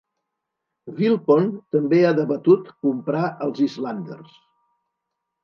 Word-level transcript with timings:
Wilpon 1.01 1.45
també 1.75 1.99
ha 2.07 2.13
debatut 2.21 2.73
comprar 2.87 3.23
els 3.49 3.63
Islanders. 3.69 4.35